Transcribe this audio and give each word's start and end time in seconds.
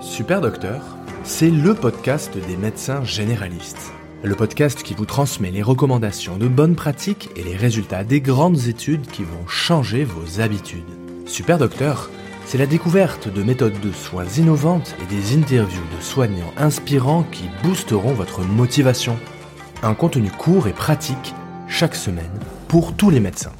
Super 0.00 0.40
Docteur, 0.40 0.96
c'est 1.24 1.50
le 1.50 1.74
podcast 1.74 2.36
des 2.36 2.56
médecins 2.56 3.04
généralistes. 3.04 3.92
Le 4.22 4.34
podcast 4.34 4.82
qui 4.82 4.94
vous 4.94 5.04
transmet 5.04 5.50
les 5.50 5.62
recommandations 5.62 6.36
de 6.36 6.48
bonnes 6.48 6.76
pratiques 6.76 7.30
et 7.36 7.42
les 7.42 7.56
résultats 7.56 8.04
des 8.04 8.20
grandes 8.20 8.68
études 8.68 9.06
qui 9.06 9.24
vont 9.24 9.46
changer 9.46 10.04
vos 10.04 10.40
habitudes. 10.40 10.84
Super 11.26 11.58
Docteur, 11.58 12.10
c'est 12.44 12.58
la 12.58 12.66
découverte 12.66 13.32
de 13.32 13.42
méthodes 13.42 13.80
de 13.80 13.92
soins 13.92 14.26
innovantes 14.38 14.94
et 15.02 15.14
des 15.14 15.36
interviews 15.36 15.84
de 15.96 16.02
soignants 16.02 16.52
inspirants 16.56 17.24
qui 17.30 17.44
boosteront 17.62 18.14
votre 18.14 18.42
motivation. 18.42 19.16
Un 19.82 19.94
contenu 19.94 20.30
court 20.30 20.68
et 20.68 20.72
pratique 20.72 21.34
chaque 21.68 21.94
semaine 21.94 22.40
pour 22.68 22.94
tous 22.94 23.10
les 23.10 23.20
médecins. 23.20 23.52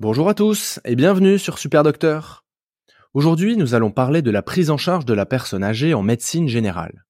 Bonjour 0.00 0.28
à 0.28 0.34
tous 0.34 0.80
et 0.84 0.94
bienvenue 0.94 1.38
sur 1.38 1.58
Super 1.58 1.82
Docteur. 1.82 2.44
Aujourd'hui, 3.14 3.56
nous 3.56 3.74
allons 3.74 3.90
parler 3.90 4.20
de 4.20 4.30
la 4.30 4.42
prise 4.42 4.70
en 4.70 4.76
charge 4.76 5.06
de 5.06 5.14
la 5.14 5.24
personne 5.24 5.64
âgée 5.64 5.94
en 5.94 6.02
médecine 6.02 6.46
générale. 6.46 7.06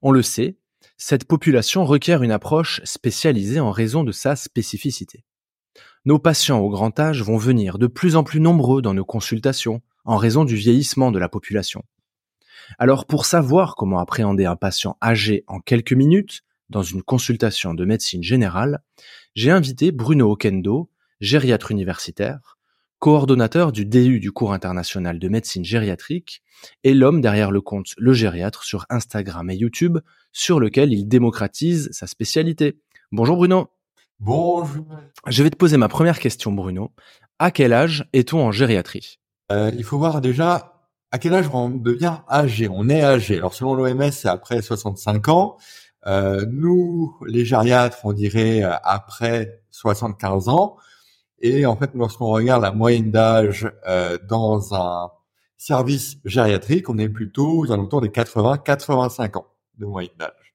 On 0.00 0.12
le 0.12 0.22
sait, 0.22 0.58
cette 0.96 1.24
population 1.24 1.84
requiert 1.84 2.22
une 2.22 2.30
approche 2.30 2.80
spécialisée 2.84 3.58
en 3.58 3.72
raison 3.72 4.04
de 4.04 4.12
sa 4.12 4.36
spécificité. 4.36 5.24
Nos 6.04 6.20
patients 6.20 6.60
au 6.60 6.70
grand 6.70 7.00
âge 7.00 7.22
vont 7.22 7.36
venir 7.36 7.78
de 7.78 7.88
plus 7.88 8.14
en 8.14 8.22
plus 8.22 8.38
nombreux 8.38 8.80
dans 8.80 8.94
nos 8.94 9.04
consultations 9.04 9.82
en 10.04 10.18
raison 10.18 10.44
du 10.44 10.54
vieillissement 10.54 11.10
de 11.10 11.18
la 11.18 11.28
population. 11.28 11.82
Alors 12.78 13.04
pour 13.04 13.26
savoir 13.26 13.74
comment 13.74 13.98
appréhender 13.98 14.44
un 14.44 14.56
patient 14.56 14.96
âgé 15.02 15.42
en 15.48 15.58
quelques 15.58 15.94
minutes 15.94 16.42
dans 16.70 16.82
une 16.82 17.02
consultation 17.02 17.74
de 17.74 17.84
médecine 17.84 18.22
générale, 18.22 18.82
j'ai 19.34 19.50
invité 19.50 19.90
Bruno 19.90 20.30
Okendo, 20.30 20.90
gériatre 21.20 21.72
universitaire, 21.72 22.53
coordonnateur 23.04 23.70
du 23.70 23.84
DU 23.84 24.18
du 24.18 24.32
cours 24.32 24.54
international 24.54 25.18
de 25.18 25.28
médecine 25.28 25.62
gériatrique 25.62 26.42
et 26.84 26.94
l'homme 26.94 27.20
derrière 27.20 27.50
le 27.50 27.60
compte 27.60 27.88
Le 27.98 28.14
Gériatre 28.14 28.62
sur 28.62 28.86
Instagram 28.88 29.50
et 29.50 29.56
YouTube 29.56 29.98
sur 30.32 30.58
lequel 30.58 30.90
il 30.90 31.06
démocratise 31.06 31.90
sa 31.92 32.06
spécialité. 32.06 32.80
Bonjour 33.12 33.36
Bruno. 33.36 33.68
Bonjour. 34.20 34.86
Je 35.26 35.42
vais 35.42 35.50
te 35.50 35.56
poser 35.56 35.76
ma 35.76 35.88
première 35.88 36.18
question 36.18 36.50
Bruno. 36.50 36.92
À 37.38 37.50
quel 37.50 37.74
âge 37.74 38.08
est-on 38.14 38.40
en 38.40 38.52
gériatrie? 38.52 39.18
Euh, 39.52 39.70
Il 39.76 39.84
faut 39.84 39.98
voir 39.98 40.22
déjà 40.22 40.88
à 41.10 41.18
quel 41.18 41.34
âge 41.34 41.50
on 41.52 41.68
devient 41.68 42.20
âgé? 42.30 42.70
On 42.70 42.88
est 42.88 43.02
âgé. 43.02 43.36
Alors 43.36 43.52
selon 43.52 43.74
l'OMS, 43.74 44.12
c'est 44.12 44.28
après 44.28 44.62
65 44.62 45.28
ans. 45.28 45.58
Euh, 46.06 46.46
nous, 46.50 47.14
les 47.26 47.44
gériatres, 47.44 47.98
on 48.04 48.14
dirait 48.14 48.62
euh, 48.62 48.72
après 48.82 49.60
75 49.72 50.48
ans. 50.48 50.78
Et 51.40 51.66
en 51.66 51.76
fait, 51.76 51.90
lorsqu'on 51.94 52.28
regarde 52.28 52.62
la 52.62 52.72
moyenne 52.72 53.10
d'âge 53.10 53.70
euh, 53.86 54.18
dans 54.28 54.74
un 54.74 55.10
service 55.56 56.16
gériatrique, 56.24 56.88
on 56.88 56.98
est 56.98 57.08
plutôt 57.08 57.58
aux 57.58 57.72
alentours 57.72 58.00
des 58.00 58.08
80-85 58.08 59.38
ans 59.38 59.46
de 59.78 59.86
moyenne 59.86 60.12
d'âge. 60.18 60.54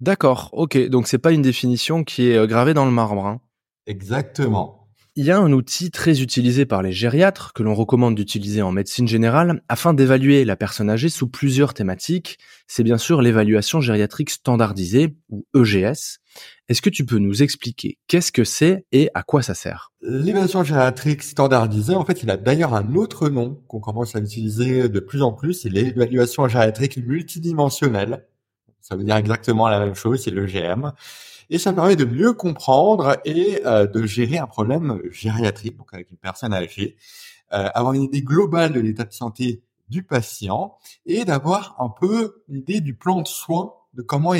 D'accord, 0.00 0.50
ok. 0.52 0.78
Donc 0.88 1.08
c'est 1.08 1.18
pas 1.18 1.32
une 1.32 1.42
définition 1.42 2.04
qui 2.04 2.30
est 2.30 2.36
euh, 2.36 2.46
gravée 2.46 2.74
dans 2.74 2.84
le 2.84 2.92
marbre. 2.92 3.26
Hein. 3.26 3.40
Exactement. 3.86 4.77
Il 5.20 5.24
y 5.24 5.32
a 5.32 5.38
un 5.40 5.50
outil 5.50 5.90
très 5.90 6.22
utilisé 6.22 6.64
par 6.64 6.80
les 6.80 6.92
gériatres 6.92 7.52
que 7.52 7.64
l'on 7.64 7.74
recommande 7.74 8.14
d'utiliser 8.14 8.62
en 8.62 8.70
médecine 8.70 9.08
générale 9.08 9.64
afin 9.68 9.92
d'évaluer 9.92 10.44
la 10.44 10.54
personne 10.54 10.88
âgée 10.88 11.08
sous 11.08 11.26
plusieurs 11.26 11.74
thématiques. 11.74 12.38
C'est 12.68 12.84
bien 12.84 12.98
sûr 12.98 13.20
l'évaluation 13.20 13.80
gériatrique 13.80 14.30
standardisée 14.30 15.16
ou 15.28 15.44
EGS. 15.56 16.20
Est-ce 16.68 16.80
que 16.80 16.88
tu 16.88 17.04
peux 17.04 17.18
nous 17.18 17.42
expliquer 17.42 17.98
qu'est-ce 18.06 18.30
que 18.30 18.44
c'est 18.44 18.86
et 18.92 19.10
à 19.12 19.24
quoi 19.24 19.42
ça 19.42 19.54
sert? 19.54 19.90
L'évaluation 20.02 20.62
gériatrique 20.62 21.24
standardisée, 21.24 21.96
en 21.96 22.04
fait, 22.04 22.22
il 22.22 22.30
a 22.30 22.36
d'ailleurs 22.36 22.74
un 22.74 22.94
autre 22.94 23.28
nom 23.28 23.60
qu'on 23.66 23.80
commence 23.80 24.14
à 24.14 24.20
utiliser 24.20 24.88
de 24.88 25.00
plus 25.00 25.22
en 25.22 25.32
plus, 25.32 25.54
c'est 25.54 25.68
l'évaluation 25.68 26.46
gériatrique 26.46 26.96
multidimensionnelle. 26.96 28.24
Ça 28.80 28.94
veut 28.94 29.02
dire 29.02 29.16
exactement 29.16 29.68
la 29.68 29.80
même 29.80 29.96
chose, 29.96 30.22
c'est 30.22 30.30
l'EGM 30.30 30.92
et 31.50 31.58
ça 31.58 31.72
permet 31.72 31.96
de 31.96 32.04
mieux 32.04 32.32
comprendre 32.32 33.16
et 33.24 33.60
euh, 33.66 33.86
de 33.86 34.04
gérer 34.06 34.38
un 34.38 34.46
problème 34.46 35.00
gériatrique, 35.10 35.76
donc 35.76 35.92
avec 35.92 36.10
une 36.10 36.16
personne 36.16 36.52
âgée, 36.52 36.96
euh, 37.52 37.68
avoir 37.74 37.94
une 37.94 38.02
idée 38.02 38.22
globale 38.22 38.72
de 38.72 38.80
l'état 38.80 39.04
de 39.04 39.12
santé 39.12 39.62
du 39.88 40.02
patient 40.02 40.76
et 41.06 41.24
d'avoir 41.24 41.76
un 41.78 41.88
peu 41.88 42.42
l'idée 42.48 42.80
du 42.80 42.94
plan 42.94 43.22
de 43.22 43.26
soins 43.26 43.72
de 43.94 44.02
comment 44.02 44.34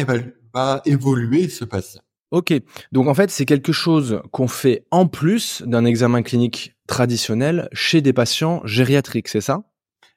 va 0.52 0.82
évoluer 0.84 1.48
ce 1.48 1.64
patient. 1.64 2.02
Ok, 2.30 2.52
donc 2.92 3.08
en 3.08 3.14
fait 3.14 3.30
c'est 3.30 3.46
quelque 3.46 3.72
chose 3.72 4.20
qu'on 4.32 4.48
fait 4.48 4.84
en 4.90 5.06
plus 5.06 5.62
d'un 5.62 5.86
examen 5.86 6.22
clinique 6.22 6.74
traditionnel 6.86 7.70
chez 7.72 8.02
des 8.02 8.12
patients 8.12 8.60
gériatriques, 8.64 9.28
c'est 9.28 9.40
ça? 9.40 9.62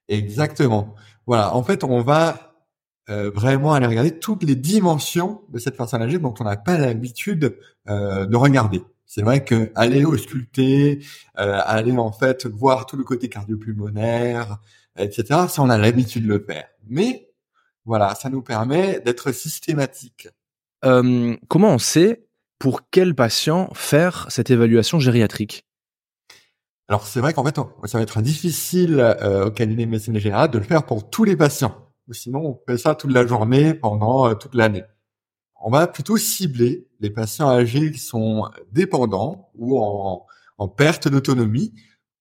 Exactement. 0.10 0.96
Voilà, 1.26 1.56
en 1.56 1.64
fait 1.64 1.86
on 1.86 2.02
va 2.02 2.51
euh, 3.12 3.30
vraiment 3.30 3.74
aller 3.74 3.86
regarder 3.86 4.18
toutes 4.18 4.44
les 4.44 4.56
dimensions 4.56 5.42
de 5.50 5.60
cette 5.60 5.78
personne 5.78 6.02
âgée 6.02 6.18
dont 6.18 6.34
on 6.40 6.44
n'a 6.44 6.58
pas 6.58 6.78
l'habitude 6.78 7.58
euh, 7.90 8.26
de 8.26 8.36
regarder. 8.36 8.82
C'est 9.06 9.22
vrai 9.22 9.44
que 9.44 9.72
aller 9.76 10.06
ausculter, 10.06 11.04
euh, 11.38 11.60
aller 11.66 11.92
en 11.92 12.12
fait 12.12 12.48
voir 12.48 12.86
tout 12.86 12.96
le 12.96 13.04
côté 13.04 13.28
cardio-pulmonaire, 13.28 14.58
etc. 14.98 15.24
Ça, 15.50 15.62
on 15.62 15.70
a 15.70 15.78
l'habitude 15.78 16.24
de 16.24 16.30
le 16.30 16.40
faire. 16.40 16.68
Mais 16.88 17.30
voilà, 17.86 18.16
ça 18.16 18.30
nous 18.30 18.42
permet 18.42 19.02
d'être 19.02 19.32
systématique. 19.32 20.30
Comment 20.82 21.70
on 21.70 21.78
sait 21.78 22.26
pour 22.58 22.90
quel 22.90 23.14
patient 23.14 23.70
faire 23.74 24.26
cette 24.30 24.50
évaluation 24.50 25.00
gériatrique? 25.00 25.66
Alors 26.92 27.08
c'est 27.08 27.22
vrai 27.22 27.34
qu'en 27.34 27.46
fait, 27.46 27.56
ça 27.56 27.98
va 27.98 28.02
être 28.02 28.22
difficile 28.22 29.00
euh, 29.00 29.46
au 29.46 29.52
cabinet 29.52 29.86
de 29.86 29.92
médecine 29.92 30.18
générale 30.20 30.52
de 30.52 30.58
le 30.58 30.66
faire 30.66 30.86
pour 30.86 31.10
tous 31.10 31.24
les 31.24 31.38
patients 31.38 31.91
sinon 32.12 32.46
on 32.46 32.60
fait 32.68 32.78
ça 32.78 32.96
toute 32.96 33.12
la 33.12 33.26
journée 33.26 33.74
pendant 33.74 34.28
euh, 34.28 34.34
toute 34.34 34.56
l'année. 34.56 34.84
On 35.64 35.70
va 35.70 35.88
plutôt 35.88 36.18
cibler 36.18 36.88
les 37.00 37.10
patients 37.10 37.50
âgés 37.50 37.92
qui 37.92 38.00
sont 38.00 38.50
dépendants 38.72 39.52
ou 39.56 39.80
en, 39.80 40.26
perte 40.78 41.08
d'autonomie, 41.08 41.74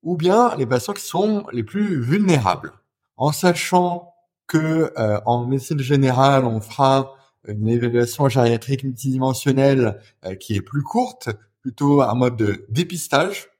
ou 0.02 0.16
bien 0.16 0.54
les 0.56 0.66
patients 0.66 0.94
qui 0.94 1.04
sont 1.04 1.46
les 1.52 1.62
plus 1.62 2.00
vulnérables. 2.00 2.72
En 3.16 3.32
sachant 3.32 4.14
que 4.46 4.92
euh, 4.98 5.20
en 5.26 5.46
médecine 5.46 5.78
générale, 5.78 6.44
on 6.46 6.60
fera 6.60 7.14
une 7.46 7.68
évaluation 7.68 8.28
gériatrique 8.28 8.84
multidimensionnelle 8.84 10.00
euh, 10.24 10.34
qui 10.34 10.54
est 10.54 10.62
plus 10.62 10.82
courte, 10.82 11.28
plutôt 11.60 12.00
un 12.02 12.14
mode 12.14 12.36
de 12.36 12.66
dépistage. 12.70 13.50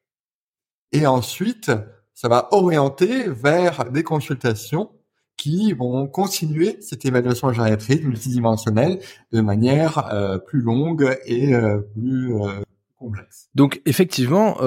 Et 0.93 1.07
ensuite, 1.07 1.71
ça 2.15 2.29
va 2.29 2.49
orienter 2.53 3.29
vers 3.29 3.91
des 3.91 4.03
consultations 4.03 4.91
qui 5.41 5.73
vont 5.73 6.07
continuer 6.07 6.77
cette 6.81 7.07
évaluation 7.07 7.51
gériatrique 7.51 8.05
multidimensionnelle 8.05 8.99
de 9.33 9.41
manière 9.41 10.13
euh, 10.13 10.37
plus 10.37 10.61
longue 10.61 11.17
et 11.25 11.55
euh, 11.55 11.79
plus 11.95 12.35
euh, 12.35 12.61
complexe. 12.99 13.49
Donc 13.55 13.81
effectivement, 13.87 14.59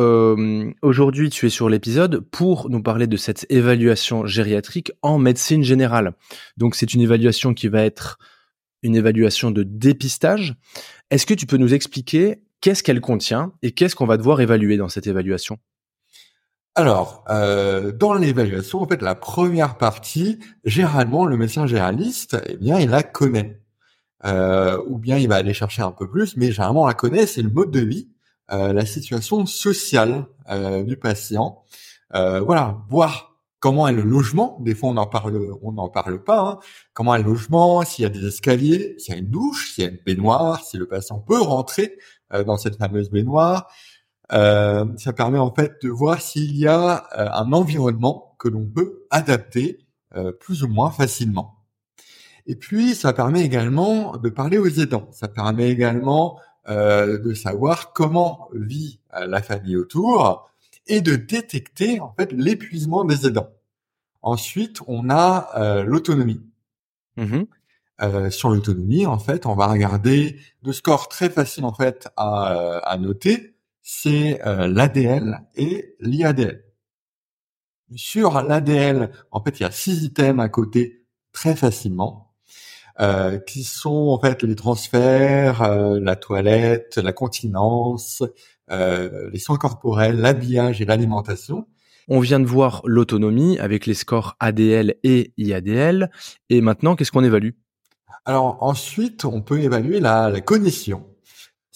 aujourd'hui 0.81 1.29
tu 1.29 1.45
es 1.45 1.50
sur 1.50 1.69
l'épisode 1.69 2.22
pour 2.22 2.72
nous 2.72 2.81
parler 2.81 3.06
de 3.06 3.17
cette 3.17 3.45
évaluation 3.51 4.25
gériatrique 4.25 4.91
en 5.03 5.19
médecine 5.19 5.61
générale. 5.61 6.13
Donc 6.57 6.73
c'est 6.73 6.95
une 6.95 7.01
évaluation 7.01 7.53
qui 7.53 7.67
va 7.67 7.84
être 7.84 8.17
une 8.81 8.95
évaluation 8.95 9.51
de 9.51 9.61
dépistage. 9.61 10.55
Est-ce 11.11 11.28
que 11.28 11.35
tu 11.35 11.45
peux 11.45 11.57
nous 11.57 11.75
expliquer 11.75 12.41
qu'est-ce 12.61 12.81
qu'elle 12.81 13.00
contient 13.00 13.53
et 13.61 13.73
qu'est-ce 13.73 13.95
qu'on 13.95 14.07
va 14.07 14.17
devoir 14.17 14.41
évaluer 14.41 14.78
dans 14.78 14.90
cette 14.90 15.05
évaluation? 15.05 15.59
Alors, 16.75 17.23
euh, 17.29 17.91
dans 17.91 18.16
l'évaluation, 18.16 18.81
en 18.81 18.88
fait, 18.88 19.03
la 19.03 19.13
première 19.13 19.78
partie, 19.78 20.39
généralement, 20.63 21.25
le 21.25 21.38
médecin 21.38 21.67
généraliste, 21.67 22.38
eh 22.47 22.57
bien, 22.57 22.79
il 22.79 22.89
la 22.89 23.03
connaît. 23.03 23.61
Euh, 24.25 24.81
ou 24.88 24.97
bien 24.97 25.17
il 25.17 25.28
va 25.28 25.35
aller 25.35 25.53
chercher 25.53 25.84
un 25.84 25.91
peu 25.91 26.09
plus, 26.09 26.35
mais 26.38 26.51
généralement, 26.51 26.84
on 26.84 26.88
la 26.88 26.94
connaît, 26.95 27.28
c'est 27.28 27.44
le 27.44 27.50
mode 27.50 27.69
de 27.69 27.81
vie, 27.81 28.09
euh, 28.51 28.73
la 28.73 28.85
situation 28.85 29.45
sociale 29.45 30.25
du 30.85 30.97
patient. 30.97 31.63
voilà, 32.11 32.79
voir 32.90 33.38
comment 33.59 33.88
est 33.88 33.94
le 33.94 34.01
logement. 34.01 34.57
Des 34.61 34.75
fois, 34.75 34.90
on 34.90 34.93
n'en 34.93 35.08
parle, 35.08 35.55
on 35.61 35.73
n'en 35.73 35.90
parle 35.90 36.23
pas. 36.23 36.41
Hein. 36.41 36.59
Comment 36.93 37.16
est 37.16 37.20
le 37.20 37.25
logement? 37.25 37.84
S'il 37.84 38.03
y 38.03 38.05
a 38.05 38.09
des 38.09 38.25
escaliers, 38.25 38.96
s'il 38.97 39.14
y 39.14 39.17
a 39.17 39.20
une 39.20 39.29
douche, 39.29 39.73
s'il 39.73 39.84
y 39.84 39.87
a 39.87 39.91
une 39.91 39.99
baignoire, 40.05 40.64
si 40.64 40.78
le 40.78 40.87
patient 40.87 41.20
peut 41.20 41.41
rentrer 41.41 41.97
dans 42.46 42.58
cette 42.58 42.78
fameuse 42.78 43.09
baignoire. 43.09 43.67
Euh, 44.31 44.85
ça 44.97 45.14
permet 45.14 45.37
en 45.37 45.53
fait 45.53 45.81
de 45.84 45.90
voir 45.90 46.22
s'il 46.22 46.55
y 46.55 46.67
a 46.67 47.08
euh, 47.17 47.29
un 47.31 47.52
environnement 47.52 48.35
que 48.40 48.47
l'on 48.47 48.66
peut 48.66 49.05
adapter 49.09 49.85
euh, 50.16 50.31
plus 50.31 50.64
ou 50.64 50.67
moins 50.67 50.91
facilement. 50.91 51.59
Et 52.46 52.55
puis, 52.55 52.96
ça 52.96 53.14
permet 53.14 53.43
également 53.43 54.17
de 54.17 54.29
parler 54.29 54.58
aux 54.58 54.67
aidants. 54.67 55.08
Ça 55.11 55.28
permet 55.28 55.70
également 55.70 56.40
de 56.66 57.34
savoir 57.34 57.91
comment 57.91 58.47
vit 58.53 59.02
la 59.14 59.41
famille 59.41 59.75
autour 59.75 60.49
et 60.87 61.02
de 61.02 61.17
détecter 61.17 61.99
en 61.99 62.14
fait 62.17 62.31
l'épuisement 62.31 63.03
des 63.03 63.28
aidants. 63.28 63.49
Ensuite, 64.22 64.79
on 64.87 65.09
a 65.09 65.84
l'autonomie. 65.84 66.41
Mmh 67.17 67.43
sur 68.31 68.49
l'autonomie, 68.49 69.05
en 69.05 69.20
fait, 69.20 69.46
on 69.46 69.55
va 69.55 69.67
regarder 69.67 70.37
deux 70.64 70.73
scores 70.73 71.08
très 71.08 71.29
faciles 71.29 71.64
en 71.64 71.73
fait 71.73 72.09
à, 72.17 72.79
à 72.79 72.97
noter 72.97 73.53
c'est 73.84 74.41
euh, 74.47 74.68
l'ADL 74.68 75.41
et 75.56 75.96
l'IADL. 76.00 76.64
Sur 77.96 78.41
l'ADL, 78.41 79.12
en 79.30 79.44
fait, 79.44 79.59
il 79.59 79.64
y 79.64 79.66
a 79.66 79.72
six 79.72 80.03
items 80.03 80.44
à 80.44 80.50
côté 80.50 81.06
très 81.34 81.56
facilement, 81.56 82.34
euh, 83.00 83.38
qui 83.40 83.64
sont 83.64 84.08
en 84.09 84.20
fait 84.20 84.41
les 84.44 84.56
transferts, 84.56 85.62
euh, 85.62 86.00
la 86.00 86.16
toilette, 86.16 86.97
la 86.97 87.12
continence, 87.12 88.24
euh, 88.72 89.30
les 89.32 89.40
soins 89.40 89.58
corporels, 89.58 90.18
l'habillage 90.18 90.82
et 90.82 90.85
l'alimentation. 90.85 91.68
On 92.08 92.20
vient 92.20 92.40
de 92.40 92.46
voir 92.46 92.82
l'autonomie 92.85 93.59
avec 93.59 93.85
les 93.85 93.94
scores 93.94 94.35
ADL 94.40 94.96
et 95.03 95.34
IADL. 95.38 96.09
Et 96.50 96.62
maintenant, 96.62 96.96
qu'est-ce 96.96 97.12
qu'on 97.12 97.24
évalue? 97.24 97.52
Alors 98.26 98.58
ensuite, 98.62 99.26
on 99.26 99.41
peut 99.41 99.59
évaluer 99.59 100.00
la, 100.00 100.30
la 100.30 100.41
cognition. 100.41 101.06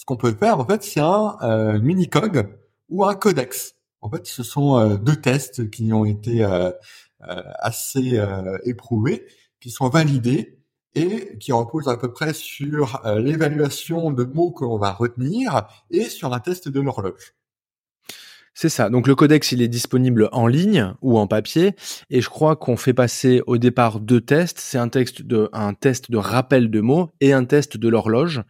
Qu'on 0.08 0.16
peut 0.16 0.34
faire, 0.34 0.60
en 0.60 0.66
fait, 0.66 0.84
c'est 0.84 1.02
un 1.02 1.36
euh, 1.44 1.80
mini-cog 1.80 2.48
ou 2.88 3.04
un 3.04 3.14
codex. 3.14 3.76
En 4.00 4.10
fait, 4.10 4.26
ce 4.26 4.42
sont 4.42 4.80
euh, 4.80 4.96
deux 4.96 5.18
tests 5.18 5.70
qui 5.70 5.92
ont 5.92 6.06
été 6.06 6.46
euh, 6.46 6.72
euh, 7.28 7.44
assez 7.60 8.18
éprouvés, 8.64 9.26
qui 9.60 9.70
sont 9.70 9.90
validés 9.90 10.60
et 10.96 11.38
qui 11.40 11.52
reposent 11.52 11.90
à 11.90 11.98
peu 11.98 12.14
près 12.14 12.32
sur 12.34 13.02
l'évaluation 13.18 14.12
de 14.12 14.24
mots 14.24 14.52
que 14.52 14.64
l'on 14.64 14.78
va 14.78 14.94
retenir 14.94 15.68
et 15.92 16.06
sur 16.06 16.34
un 16.34 16.40
test 16.40 16.70
de 16.70 16.80
l'horloge. 16.80 17.36
C'est 18.54 18.70
ça. 18.70 18.90
Donc 18.90 19.08
le 19.08 19.14
codex, 19.14 19.52
il 19.52 19.62
est 19.62 19.68
disponible 19.68 20.30
en 20.32 20.48
ligne 20.48 20.96
ou 21.02 21.20
en 21.20 21.28
papier. 21.28 21.76
Et 22.10 22.22
je 22.22 22.30
crois 22.30 22.56
qu'on 22.56 22.78
fait 22.78 22.94
passer 22.94 23.44
au 23.46 23.58
départ 23.58 24.00
deux 24.00 24.22
tests. 24.22 24.60
C'est 24.60 24.80
un, 24.80 24.88
de, 24.88 25.50
un 25.54 25.74
test 25.76 26.10
de 26.10 26.18
rappel 26.18 26.72
de 26.72 26.82
mots 26.82 27.12
et 27.20 27.34
un 27.34 27.46
test 27.46 27.78
de 27.78 27.90
l'horloge. 27.90 28.42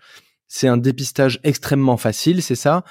C'est 0.47 0.67
un 0.67 0.77
dépistage 0.77 1.39
extrêmement 1.43 1.97
facile, 1.97 2.41
c'est 2.41 2.55
ça. 2.55 2.83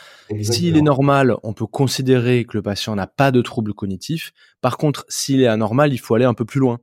S'il 0.42 0.76
est 0.76 0.82
normal, 0.82 1.36
on 1.42 1.54
peut 1.54 1.66
considérer 1.66 2.44
que 2.44 2.56
le 2.56 2.62
patient 2.62 2.94
n'a 2.94 3.06
pas 3.06 3.30
de 3.30 3.40
trouble 3.40 3.72
cognitif. 3.72 4.32
Par 4.60 4.76
contre, 4.76 5.06
s'il 5.08 5.40
est 5.40 5.46
anormal, 5.46 5.92
il 5.92 5.98
faut 5.98 6.14
aller 6.14 6.26
un 6.26 6.34
peu 6.34 6.44
plus 6.44 6.60
loin. 6.60 6.78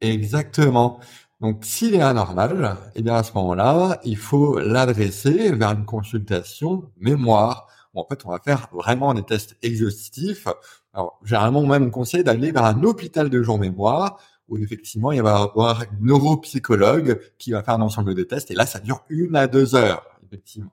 Exactement. 0.00 1.00
Donc, 1.40 1.64
s'il 1.64 1.94
est 1.94 2.00
anormal, 2.00 2.76
eh 2.94 3.02
bien, 3.02 3.16
à 3.16 3.22
ce 3.24 3.32
moment-là, 3.34 4.00
il 4.04 4.16
faut 4.16 4.58
l'adresser 4.60 5.52
vers 5.52 5.72
une 5.72 5.84
consultation 5.84 6.90
mémoire. 6.96 7.66
en 7.94 8.06
fait, 8.08 8.24
on 8.24 8.30
va 8.30 8.38
faire 8.38 8.68
vraiment 8.72 9.14
des 9.14 9.24
tests 9.24 9.56
exhaustifs. 9.62 10.46
Alors, 10.92 11.18
généralement, 11.24 11.66
même, 11.66 11.86
on 11.86 11.90
conseille 11.90 12.22
d'aller 12.22 12.52
vers 12.52 12.64
un 12.64 12.82
hôpital 12.84 13.30
de 13.30 13.42
jour 13.42 13.58
mémoire 13.58 14.18
où 14.48 14.58
effectivement 14.58 15.12
il 15.12 15.22
va 15.22 15.38
y 15.38 15.42
avoir 15.42 15.82
un 15.82 15.86
neuropsychologue 16.00 17.20
qui 17.38 17.52
va 17.52 17.62
faire 17.62 17.74
un 17.74 17.82
ensemble 17.82 18.14
de 18.14 18.22
tests 18.22 18.50
et 18.50 18.54
là 18.54 18.66
ça 18.66 18.80
dure 18.80 19.04
une 19.08 19.36
à 19.36 19.46
deux 19.46 19.74
heures 19.74 20.04
effectivement. 20.26 20.72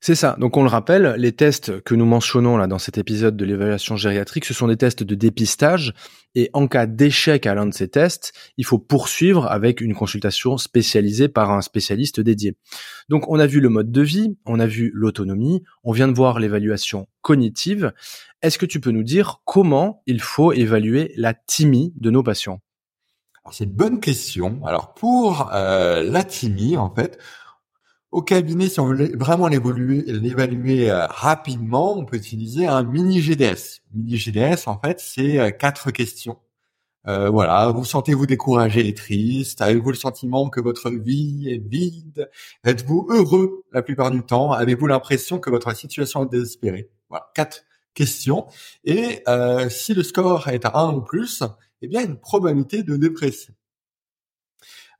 C'est 0.00 0.14
ça. 0.14 0.36
Donc 0.38 0.56
on 0.56 0.62
le 0.62 0.68
rappelle, 0.68 1.14
les 1.16 1.32
tests 1.32 1.80
que 1.82 1.94
nous 1.94 2.04
mentionnons 2.04 2.56
là 2.56 2.66
dans 2.66 2.78
cet 2.78 2.98
épisode 2.98 3.36
de 3.36 3.44
l'évaluation 3.44 3.96
gériatrique, 3.96 4.44
ce 4.44 4.54
sont 4.54 4.68
des 4.68 4.76
tests 4.76 5.02
de 5.02 5.14
dépistage 5.14 5.94
et 6.34 6.50
en 6.52 6.68
cas 6.68 6.86
d'échec 6.86 7.46
à 7.46 7.54
l'un 7.54 7.66
de 7.66 7.74
ces 7.74 7.88
tests, 7.88 8.32
il 8.58 8.64
faut 8.64 8.78
poursuivre 8.78 9.46
avec 9.46 9.80
une 9.80 9.94
consultation 9.94 10.58
spécialisée 10.58 11.28
par 11.28 11.50
un 11.50 11.62
spécialiste 11.62 12.20
dédié. 12.20 12.56
Donc 13.08 13.28
on 13.28 13.38
a 13.38 13.46
vu 13.46 13.60
le 13.60 13.70
mode 13.70 13.90
de 13.90 14.02
vie, 14.02 14.36
on 14.44 14.60
a 14.60 14.66
vu 14.66 14.92
l'autonomie, 14.94 15.62
on 15.82 15.92
vient 15.92 16.08
de 16.08 16.14
voir 16.14 16.38
l'évaluation 16.38 17.08
cognitive. 17.22 17.92
Est-ce 18.42 18.58
que 18.58 18.66
tu 18.66 18.80
peux 18.80 18.90
nous 18.90 19.02
dire 19.02 19.40
comment 19.44 20.02
il 20.06 20.20
faut 20.20 20.52
évaluer 20.52 21.12
la 21.16 21.34
timie 21.34 21.92
de 21.96 22.10
nos 22.10 22.22
patients? 22.22 22.60
C'est 23.52 23.64
une 23.64 23.72
bonne 23.72 24.00
question. 24.00 24.60
Alors 24.64 24.94
pour 24.94 25.50
euh, 25.52 26.02
la 26.02 26.24
timie, 26.24 26.76
en 26.76 26.94
fait, 26.94 27.18
au 28.12 28.22
cabinet, 28.22 28.68
si 28.68 28.80
on 28.80 28.86
veut 28.86 29.16
vraiment 29.16 29.48
l'évaluer 29.48 30.90
euh, 30.90 31.06
rapidement, 31.06 31.98
on 31.98 32.04
peut 32.04 32.16
utiliser 32.16 32.66
un 32.66 32.82
mini 32.82 33.20
GDS. 33.20 33.82
Mini 33.94 34.16
GDS, 34.16 34.68
en 34.68 34.78
fait, 34.78 35.00
c'est 35.00 35.38
euh, 35.38 35.50
quatre 35.50 35.90
questions. 35.90 36.38
Euh, 37.08 37.30
voilà, 37.30 37.68
vous 37.68 37.84
sentez-vous 37.84 38.26
découragé 38.26 38.88
et 38.88 38.94
triste? 38.94 39.62
Avez-vous 39.62 39.90
le 39.90 39.96
sentiment 39.96 40.48
que 40.48 40.60
votre 40.60 40.90
vie 40.90 41.48
est 41.48 41.58
vide? 41.58 42.28
Êtes-vous 42.64 43.06
heureux 43.10 43.64
la 43.72 43.82
plupart 43.82 44.10
du 44.10 44.22
temps? 44.22 44.50
Avez-vous 44.52 44.86
l'impression 44.86 45.38
que 45.38 45.50
votre 45.50 45.74
situation 45.76 46.24
est 46.24 46.30
désespérée? 46.30 46.90
Voilà, 47.08 47.30
quatre 47.34 47.64
questions. 47.94 48.46
Et 48.84 49.22
euh, 49.28 49.68
si 49.68 49.94
le 49.94 50.02
score 50.02 50.48
est 50.48 50.64
à 50.64 50.76
1 50.78 50.94
ou 50.94 51.00
plus, 51.00 51.42
eh 51.82 51.88
bien, 51.88 52.04
une 52.04 52.18
probabilité 52.18 52.82
de 52.82 52.96
dépression. 52.96 53.54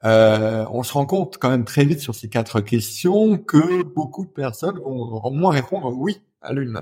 Euh, 0.04 0.66
on 0.70 0.82
se 0.82 0.92
rend 0.92 1.06
compte 1.06 1.38
quand 1.38 1.50
même 1.50 1.64
très 1.64 1.84
vite 1.84 2.00
sur 2.00 2.14
ces 2.14 2.28
quatre 2.28 2.60
questions 2.60 3.38
que 3.38 3.82
beaucoup 3.82 4.26
de 4.26 4.30
personnes 4.30 4.78
vont 4.78 5.30
moins 5.30 5.52
répondre 5.52 5.92
oui 5.92 6.20
à 6.42 6.52
l'une. 6.52 6.80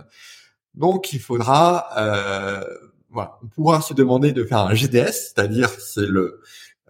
Donc, 0.74 1.12
il 1.12 1.20
faudra, 1.20 1.88
euh, 1.96 2.64
voilà, 3.10 3.38
on 3.42 3.46
pourra 3.46 3.80
se 3.80 3.94
demander 3.94 4.32
de 4.32 4.44
faire 4.44 4.58
un 4.58 4.74
GDS, 4.74 5.12
c'est-à-dire 5.12 5.70
c'est 5.70 6.06
le, 6.06 6.40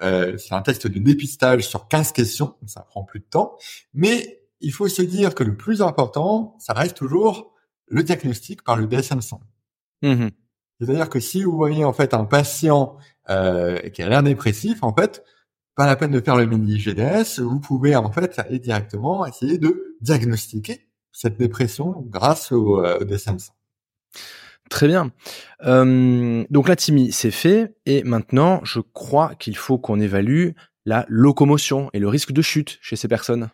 euh, 0.03 0.37
c'est 0.39 0.55
un 0.55 0.63
test 0.63 0.87
de 0.87 0.99
dépistage 0.99 1.69
sur 1.69 1.87
15 1.89 2.13
questions, 2.13 2.55
ça 2.67 2.81
prend 2.81 3.05
plus 3.05 3.21
de 3.21 3.27
temps, 3.27 3.57
mais 3.93 4.41
il 4.61 4.73
faut 4.73 4.89
se 4.89 5.03
dire 5.03 5.35
que 5.35 5.45
le 5.45 5.57
plus 5.57 5.83
important, 5.83 6.57
ça 6.59 6.73
reste 6.73 6.97
toujours 6.97 7.53
le 7.87 8.03
diagnostic 8.03 8.65
par 8.65 8.77
le 8.77 8.87
DSM-5. 8.87 9.39
Mmh 10.03 10.29
c'est-à-dire 10.81 11.09
que 11.09 11.21
si 11.21 11.45
vous 11.45 11.57
voyez 11.57 11.85
en 11.85 11.93
fait 11.93 12.15
un 12.15 12.25
patient 12.25 12.97
euh, 13.31 13.79
qui 13.91 14.03
a 14.03 14.09
l'air 14.09 14.23
dépressif, 14.23 14.83
en 14.83 14.95
fait, 14.95 15.25
pas 15.77 15.87
la 15.87 15.97
peine 15.97 16.11
de 16.11 16.21
faire 16.21 16.37
le 16.37 16.47
mini 16.47 16.79
GDS, 16.79 17.41
vous 17.41 17.61
pouvez 17.61 17.97
en 17.97 18.11
fait 18.11 18.39
aller 18.39 18.59
directement 18.59 19.27
essayer 19.27 19.59
de 19.59 19.97
diagnostiquer 20.01 20.89
cette 21.13 21.37
dépression 21.37 22.05
grâce 22.09 22.53
au, 22.53 22.85
euh, 22.85 23.01
DSM-5. 23.05 23.51
Très 24.71 24.87
bien. 24.89 25.13
Euh, 25.65 26.45
donc 26.51 26.69
la 26.69 26.77
timie, 26.77 27.13
c'est 27.13 27.31
fait. 27.31 27.75
Et 27.87 28.03
maintenant, 28.03 28.61
je 28.65 28.81
crois 28.81 29.35
qu'il 29.37 29.57
faut 29.57 29.79
qu'on 29.79 30.01
évalue 30.01 30.51
la 30.87 31.07
locomotion 31.09 31.91
et 31.93 31.99
le 31.99 32.09
risque 32.09 32.33
de 32.33 32.43
chute 32.43 32.79
chez 32.81 32.97
ces 32.97 33.09
personnes. 33.09 33.51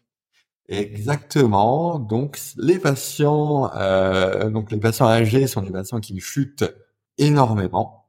Exactement. 0.69 1.99
Donc 1.99 2.39
les 2.57 2.79
patients, 2.79 3.71
euh, 3.75 4.51
donc 4.51 4.71
les 4.71 4.79
patients 4.79 5.09
âgés 5.09 5.47
sont 5.47 5.63
des 5.63 5.73
patients 5.73 6.01
qui 6.01 6.19
chutent 6.21 6.65
énormément. 7.21 8.09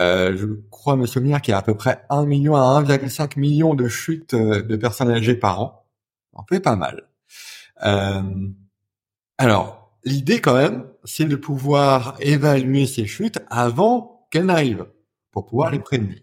Euh, 0.00 0.36
je 0.36 0.46
crois, 0.70 0.96
Monsieur 0.96 1.20
Mire, 1.20 1.40
qu'il 1.40 1.52
y 1.52 1.54
a 1.54 1.58
à 1.58 1.62
peu 1.62 1.74
près 1.74 2.04
1 2.10 2.26
million 2.26 2.56
à 2.56 2.82
1,5 2.82 3.38
million 3.38 3.74
de 3.74 3.86
chutes 3.88 4.34
euh, 4.34 4.62
de 4.62 4.76
personnes 4.76 5.10
âgées 5.10 5.36
par 5.36 5.60
an. 5.60 5.86
On 6.32 6.42
fait 6.48 6.60
pas 6.60 6.76
mal. 6.76 7.08
Euh, 7.84 8.22
alors, 9.38 9.96
l'idée 10.04 10.40
quand 10.40 10.54
même, 10.54 10.86
c'est 11.04 11.26
de 11.26 11.36
pouvoir 11.36 12.16
évaluer 12.20 12.86
ces 12.86 13.06
chutes 13.06 13.38
avant 13.50 14.26
qu'elles 14.30 14.46
n'arrivent, 14.46 14.86
pour 15.30 15.46
pouvoir 15.46 15.70
les 15.70 15.78
prévenir. 15.78 16.18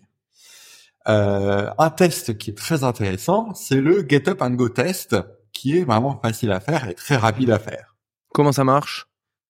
Euh, 1.07 1.69
un 1.77 1.89
test 1.89 2.37
qui 2.37 2.51
est 2.51 2.57
très 2.57 2.83
intéressant, 2.83 3.53
c'est 3.53 3.81
le 3.81 4.05
Get 4.07 4.29
Up 4.29 4.41
and 4.41 4.51
Go 4.51 4.69
test, 4.69 5.15
qui 5.51 5.77
est 5.77 5.83
vraiment 5.83 6.19
facile 6.19 6.51
à 6.51 6.59
faire 6.59 6.87
et 6.89 6.93
très 6.93 7.15
rapide 7.15 7.49
à 7.49 7.59
faire. 7.59 7.95
Comment 8.33 8.51
ça 8.51 8.63
marche? 8.63 9.07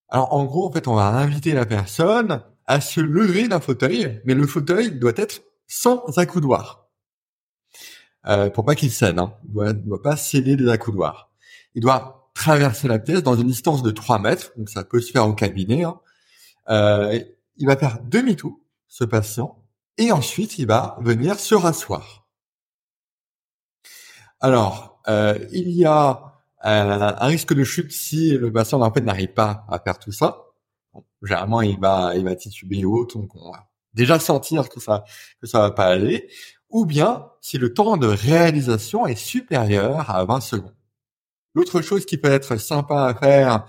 Alors, 0.09 0.33
en 0.33 0.45
gros, 0.45 0.67
en 0.67 0.71
fait, 0.71 0.87
on 0.87 0.95
va 0.95 1.07
inviter 1.07 1.53
la 1.53 1.65
personne 1.65 2.41
à 2.71 2.79
se 2.79 3.01
lever 3.01 3.49
d'un 3.49 3.59
fauteuil, 3.59 4.21
mais 4.23 4.33
le 4.33 4.47
fauteuil 4.47 4.97
doit 4.97 5.11
être 5.17 5.41
sans 5.67 6.17
accoudoir. 6.17 6.87
Euh, 8.27 8.49
pour 8.49 8.63
pas 8.63 8.75
qu'il 8.75 8.91
cède, 8.91 9.19
hein. 9.19 9.33
il 9.43 9.51
doit, 9.51 9.73
doit 9.73 10.01
pas 10.01 10.15
céder 10.15 10.55
des 10.55 10.69
accoudoirs. 10.69 11.33
Il 11.75 11.81
doit 11.81 12.31
traverser 12.33 12.87
la 12.87 12.97
pièce 12.97 13.23
dans 13.23 13.35
une 13.35 13.47
distance 13.47 13.83
de 13.83 13.91
3 13.91 14.19
mètres, 14.19 14.53
donc 14.55 14.69
ça 14.69 14.85
peut 14.85 15.01
se 15.01 15.11
faire 15.11 15.27
au 15.27 15.33
cabinet. 15.33 15.83
Hein. 15.83 15.99
Euh, 16.69 17.19
il 17.57 17.67
va 17.67 17.75
faire 17.75 17.99
demi-tour, 18.05 18.57
ce 18.87 19.03
patient, 19.03 19.61
et 19.97 20.13
ensuite 20.13 20.57
il 20.57 20.67
va 20.67 20.97
venir 21.01 21.37
se 21.41 21.55
rasseoir. 21.55 22.25
Alors, 24.39 25.01
euh, 25.09 25.37
il 25.51 25.71
y 25.71 25.83
a 25.83 26.37
un 26.63 27.27
risque 27.27 27.53
de 27.53 27.65
chute 27.65 27.91
si 27.91 28.37
le 28.37 28.49
patient 28.49 28.79
en 28.79 28.93
fait 28.93 29.01
n'arrive 29.01 29.33
pas 29.33 29.65
à 29.67 29.77
faire 29.77 29.99
tout 29.99 30.13
ça 30.13 30.50
généralement, 31.23 31.61
il 31.61 31.79
va, 31.79 32.13
il 32.15 32.23
va 32.23 32.35
tituber 32.35 32.85
haut, 32.85 33.05
donc 33.05 33.35
on 33.35 33.51
va 33.51 33.67
déjà 33.93 34.19
sentir 34.19 34.69
que 34.69 34.79
ça, 34.79 35.03
que 35.41 35.47
va 35.51 35.71
pas 35.71 35.87
aller. 35.87 36.29
Ou 36.69 36.85
bien, 36.85 37.27
si 37.41 37.57
le 37.57 37.73
temps 37.73 37.97
de 37.97 38.07
réalisation 38.07 39.05
est 39.05 39.15
supérieur 39.15 40.09
à 40.09 40.23
20 40.25 40.39
secondes. 40.41 40.75
L'autre 41.53 41.81
chose 41.81 42.05
qui 42.05 42.17
peut 42.17 42.31
être 42.31 42.55
sympa 42.55 43.07
à 43.07 43.13
faire 43.13 43.65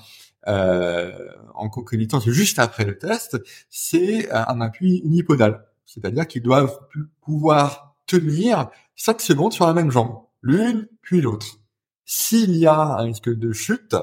euh, 0.47 1.13
en 1.55 1.69
concomitance 1.69 2.29
juste 2.29 2.59
après 2.61 2.85
le 2.85 2.97
test, 2.97 3.39
c'est 3.69 4.31
un 4.31 4.61
appui 4.61 4.99
unipodal. 4.99 5.67
C'est-à-dire 5.85 6.27
qu'ils 6.29 6.43
doivent 6.43 6.79
pouvoir 7.21 7.97
tenir 8.07 8.71
5 8.97 9.21
secondes 9.21 9.53
sur 9.53 9.67
la 9.67 9.75
même 9.75 9.91
jambe, 9.91 10.23
l'une 10.43 10.89
puis 11.03 11.21
l'autre. 11.21 11.62
S'il 12.05 12.57
y 12.57 12.67
a 12.67 12.81
un 12.81 13.03
risque 13.05 13.31
de 13.31 13.53
chute, 13.53 13.97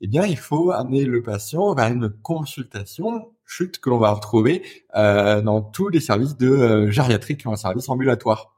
eh 0.00 0.06
bien, 0.06 0.24
il 0.24 0.36
faut 0.36 0.70
amener 0.70 1.04
le 1.04 1.22
patient 1.22 1.74
vers 1.74 1.88
une 1.88 2.08
consultation 2.08 3.32
chute 3.44 3.80
que 3.80 3.90
l'on 3.90 3.98
va 3.98 4.12
retrouver 4.12 4.62
euh, 4.96 5.40
dans 5.42 5.60
tous 5.60 5.88
les 5.88 6.00
services 6.00 6.36
de 6.36 6.48
euh, 6.48 6.90
gériatrie 6.90 7.36
qui 7.36 7.48
ont 7.48 7.52
un 7.52 7.56
service 7.56 7.88
ambulatoire. 7.88 8.54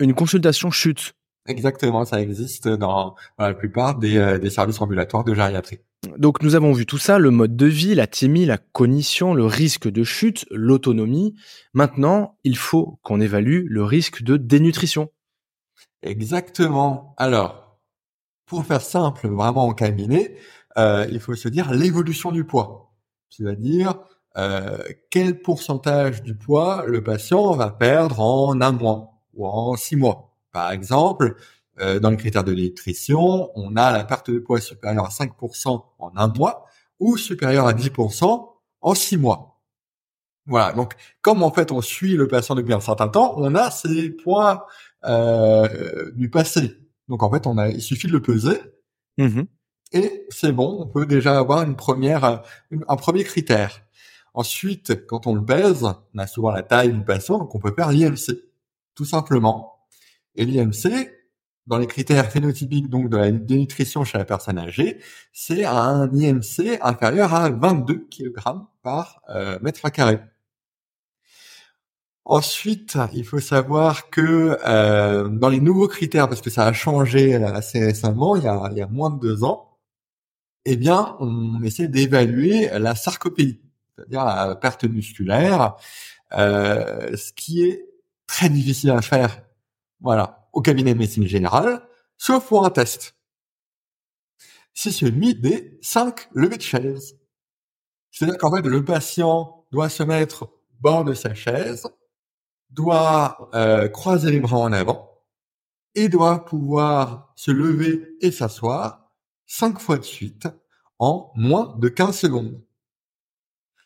Une 0.00 0.14
consultation 0.14 0.70
chute 0.70 1.14
Exactement, 1.46 2.06
ça 2.06 2.22
existe 2.22 2.68
dans, 2.68 3.14
dans 3.38 3.46
la 3.46 3.52
plupart 3.52 3.98
des, 3.98 4.16
euh, 4.16 4.38
des 4.38 4.48
services 4.48 4.80
ambulatoires 4.80 5.24
de 5.24 5.34
gériatrie. 5.34 5.78
Donc 6.16 6.42
nous 6.42 6.54
avons 6.54 6.72
vu 6.72 6.86
tout 6.86 6.96
ça, 6.96 7.18
le 7.18 7.30
mode 7.30 7.54
de 7.54 7.66
vie, 7.66 7.94
la 7.94 8.06
thymie, 8.06 8.46
la 8.46 8.56
cognition, 8.56 9.34
le 9.34 9.44
risque 9.44 9.88
de 9.88 10.04
chute, 10.04 10.46
l'autonomie. 10.50 11.34
Maintenant, 11.74 12.38
il 12.44 12.56
faut 12.56 12.98
qu'on 13.02 13.20
évalue 13.20 13.66
le 13.68 13.84
risque 13.84 14.22
de 14.22 14.38
dénutrition. 14.38 15.10
Exactement. 16.02 17.14
Alors, 17.18 17.63
pour 18.46 18.64
faire 18.64 18.82
simple, 18.82 19.28
vraiment 19.28 19.66
en 19.66 19.72
cabinet, 19.74 20.36
euh, 20.76 21.06
il 21.10 21.20
faut 21.20 21.34
se 21.34 21.48
dire 21.48 21.72
l'évolution 21.72 22.32
du 22.32 22.44
poids. 22.44 22.92
C'est-à-dire 23.30 23.94
euh, 24.36 24.78
quel 25.10 25.40
pourcentage 25.40 26.22
du 26.22 26.34
poids 26.34 26.84
le 26.86 27.02
patient 27.02 27.52
va 27.52 27.70
perdre 27.70 28.20
en 28.20 28.60
un 28.60 28.72
mois 28.72 29.14
ou 29.34 29.46
en 29.46 29.76
six 29.76 29.96
mois? 29.96 30.36
Par 30.52 30.70
exemple, 30.72 31.36
euh, 31.80 31.98
dans 31.98 32.10
le 32.10 32.16
critère 32.16 32.44
de 32.44 32.54
nutrition, 32.54 33.50
on 33.56 33.76
a 33.76 33.92
la 33.92 34.04
perte 34.04 34.30
de 34.30 34.38
poids 34.38 34.60
supérieure 34.60 35.06
à 35.06 35.10
5% 35.10 35.84
en 35.98 36.12
un 36.16 36.28
mois 36.28 36.66
ou 37.00 37.16
supérieure 37.16 37.66
à 37.66 37.72
10% 37.72 38.48
en 38.80 38.94
six 38.94 39.16
mois. 39.16 39.60
Voilà. 40.46 40.72
Donc, 40.72 40.94
comme 41.22 41.42
en 41.42 41.50
fait 41.50 41.72
on 41.72 41.80
suit 41.80 42.16
le 42.16 42.28
patient 42.28 42.54
depuis 42.54 42.74
un 42.74 42.80
certain 42.80 43.08
temps, 43.08 43.34
on 43.36 43.54
a 43.54 43.70
ces 43.70 44.10
points 44.10 44.64
euh, 45.04 46.10
du 46.12 46.30
passé. 46.30 46.78
Donc 47.08 47.22
en 47.22 47.30
fait, 47.30 47.46
on 47.46 47.58
a, 47.58 47.68
il 47.68 47.82
suffit 47.82 48.06
de 48.06 48.12
le 48.12 48.22
peser 48.22 48.58
Mmh 49.18 49.42
et 49.92 50.26
c'est 50.30 50.50
bon. 50.50 50.78
On 50.80 50.86
peut 50.88 51.06
déjà 51.06 51.38
avoir 51.38 51.62
une 51.62 51.76
première, 51.76 52.42
une- 52.72 52.84
un 52.88 52.96
premier 52.96 53.22
critère. 53.22 53.82
Ensuite, 54.32 55.06
quand 55.06 55.28
on 55.28 55.34
le 55.36 55.44
pèse, 55.44 55.84
on 55.84 56.18
a 56.18 56.26
souvent 56.26 56.50
la 56.50 56.64
taille 56.64 56.92
du 56.92 57.04
patient, 57.04 57.38
donc 57.38 57.54
on 57.54 57.60
peut 57.60 57.72
faire 57.76 57.92
l'IMC, 57.92 58.42
tout 58.96 59.04
simplement. 59.04 59.86
Et 60.34 60.44
l'IMC, 60.44 61.10
dans 61.68 61.78
les 61.78 61.86
critères 61.86 62.28
phénotypiques 62.30 62.88
donc 62.90 63.08
de 63.08 63.16
la 63.16 63.30
dénutrition 63.30 64.02
chez 64.02 64.18
la 64.18 64.24
personne 64.24 64.58
âgée, 64.58 64.98
c'est 65.32 65.64
un 65.64 66.10
IMC 66.12 66.78
inférieur 66.82 67.32
à 67.32 67.50
22 67.50 68.08
kg 68.10 68.34
par 68.82 69.22
euh, 69.30 69.58
mètre 69.62 69.88
carré. 69.92 70.18
Ensuite, 72.26 72.96
il 73.12 73.24
faut 73.24 73.40
savoir 73.40 74.08
que 74.08 74.58
euh, 74.66 75.28
dans 75.28 75.50
les 75.50 75.60
nouveaux 75.60 75.88
critères, 75.88 76.28
parce 76.28 76.40
que 76.40 76.48
ça 76.48 76.66
a 76.66 76.72
changé 76.72 77.34
euh, 77.34 77.52
assez 77.52 77.84
récemment, 77.84 78.36
il 78.36 78.44
y 78.44 78.48
a, 78.48 78.68
il 78.72 78.78
y 78.78 78.82
a 78.82 78.86
moins 78.86 79.10
de 79.10 79.20
deux 79.20 79.44
ans, 79.44 79.78
eh 80.64 80.76
bien, 80.76 81.16
on 81.20 81.62
essaie 81.62 81.88
d'évaluer 81.88 82.70
la 82.78 82.94
sarcopénie, 82.94 83.60
c'est-à-dire 83.94 84.24
la 84.24 84.56
perte 84.56 84.84
musculaire, 84.84 85.76
euh, 86.32 87.14
ce 87.16 87.32
qui 87.32 87.62
est 87.62 87.86
très 88.26 88.48
difficile 88.48 88.90
à 88.90 89.02
faire, 89.02 89.42
voilà, 90.00 90.48
au 90.54 90.62
cabinet 90.62 90.94
de 90.94 90.98
médecine 90.98 91.26
générale, 91.26 91.86
sauf 92.16 92.46
pour 92.48 92.64
un 92.64 92.70
test. 92.70 93.16
C'est 94.72 94.90
celui 94.92 95.34
des 95.34 95.78
cinq 95.82 96.28
levées 96.32 96.56
de 96.56 96.62
chaise. 96.62 97.18
C'est-à-dire 98.10 98.38
qu'en 98.38 98.54
fait, 98.54 98.62
le 98.62 98.82
patient 98.82 99.66
doit 99.72 99.90
se 99.90 100.02
mettre 100.02 100.50
bord 100.80 101.04
de 101.04 101.14
sa 101.14 101.34
chaise, 101.34 101.86
doit 102.74 103.50
euh, 103.54 103.88
croiser 103.88 104.30
les 104.30 104.40
bras 104.40 104.58
en 104.58 104.72
avant 104.72 105.10
et 105.94 106.08
doit 106.08 106.44
pouvoir 106.44 107.32
se 107.36 107.50
lever 107.50 108.16
et 108.20 108.30
s'asseoir 108.30 109.12
cinq 109.46 109.78
fois 109.78 109.98
de 109.98 110.04
suite 110.04 110.48
en 110.98 111.32
moins 111.36 111.76
de 111.78 111.88
15 111.88 112.16
secondes. 112.16 112.60